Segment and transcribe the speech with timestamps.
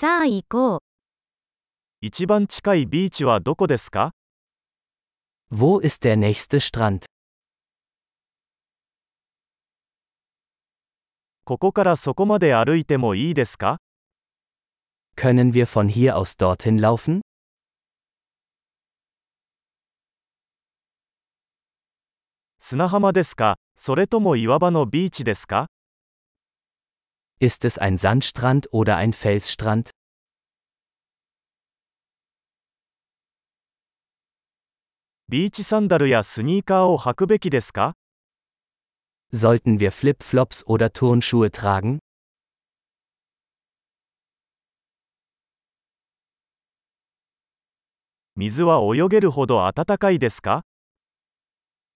[0.00, 0.80] さあ行こう。
[2.00, 4.12] 一番近いビーチはどこですか
[5.52, 7.04] ？Wo ist der nächste Strand?
[11.44, 13.76] ここからそこまで歩いてもいいですか
[15.18, 17.20] ？Können wir von hier aus dorthin laufen?
[22.56, 23.56] 砂浜ですか？
[23.74, 25.66] それとも岩場のビーチですか？
[27.42, 29.88] Ist es ein Sandstrand oder ein Felsstrand?
[39.32, 41.98] Sollten wir Flipflops oder Turnschuhe tragen?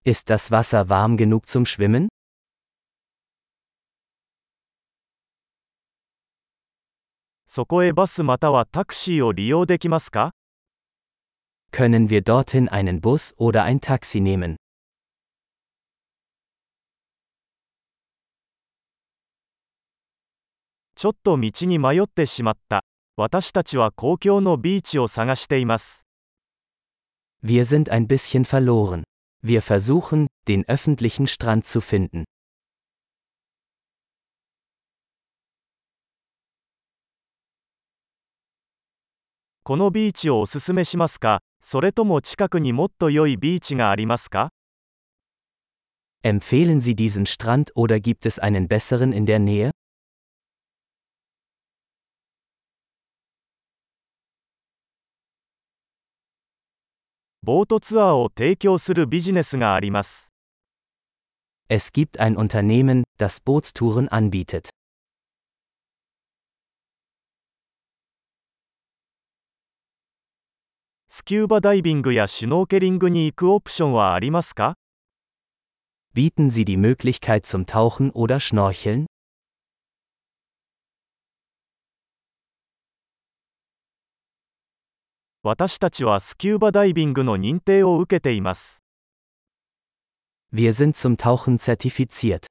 [0.05, 2.09] Ist das Wasser warm genug zum Schwimmen?
[7.57, 10.33] そこへバスまたはタクシーを利用できますか
[11.71, 14.57] Können wir dorthin einen Bus oder ein Taxi nehmen?
[20.97, 22.83] ちょっと道に迷ってしまった。
[23.17, 26.09] 私たちは公共のビーチを探しています。
[27.45, 29.05] Wir sind ein bisschen verloren.
[29.45, 32.25] Wir versuchen, den öffentlichen Strand zu finden.
[39.64, 44.50] このビーチをおすすめしますかそれとも近くにもっと良いビーチがありますか
[46.24, 49.72] Empfehlen Sie diesen Strand oder gibt es einen besseren in der Nähe?
[57.42, 60.34] ボートツアーを提供するビジネスがあります。
[61.70, 64.70] Es gibt ein Unternehmen, das Bootstouren anbietet.
[71.25, 74.75] スキューバダイビングやシュノーケリングに行くオプションはありますか
[76.15, 79.07] Bieten Sie die Möglichkeit zum Tauchen oder Schnorcheln?
[85.43, 88.85] 私たちはスキューバダイビングの認定を受けています。
[90.53, 92.45] Wir sind zum Tauchen zertifiziert.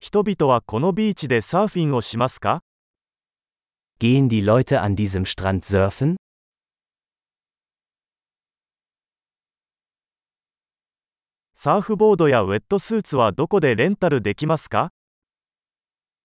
[0.00, 2.60] 人々はこのビーチでサーフィンをしますか
[4.00, 6.16] Gehen die Leute an diesem Strand surfen?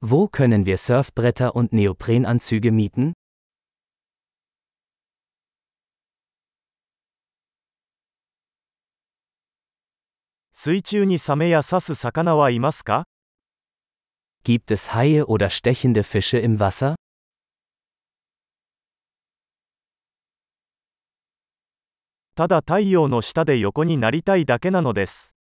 [0.01, 3.13] Wo können wir Surfbretter und Neoprenanzüge mieten?
[14.45, 16.95] Gibt es Haie oder stechende Fische im Wasser?
[22.37, 25.37] ただ太陽の下で横になりたいだけなのです。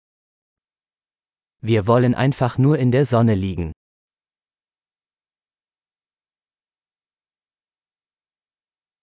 [1.63, 3.71] Wir wollen einfach nur in der Sonne liegen.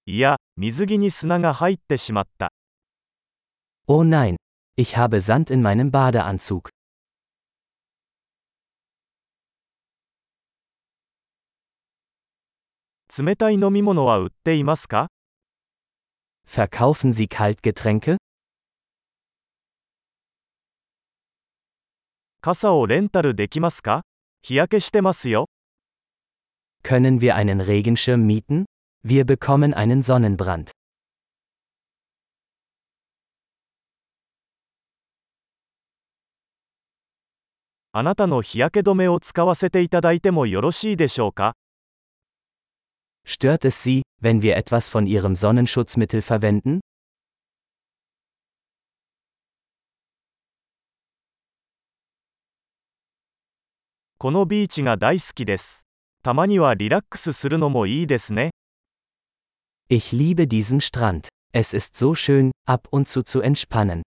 [0.05, 2.53] いや、水着に砂が入ってしまった。
[3.87, 4.37] Oh nein,
[4.77, 6.69] ich habe Sand in meinem Badeanzug.
[13.19, 15.09] 冷たい飲み物は売っていますか
[16.48, 18.18] Verkaufen Sie Kaltgetränke?
[22.42, 24.04] 傘をレンタルできますか
[24.42, 25.48] 日焼けしてますよ。
[26.84, 28.66] Können wir einen Regenschirm mieten?
[29.04, 30.72] Wir bekommen einen Sonnenbrand.
[37.96, 41.56] あなたの日焼け止めを使わせていただいてもよろしいでしょうか
[43.31, 46.81] Stört es Sie, wenn wir etwas von Ihrem Sonnenschutzmittel verwenden?
[59.89, 61.29] Ich liebe diesen Strand.
[61.53, 64.03] Es ist so schön, ab und zu zu entspannen.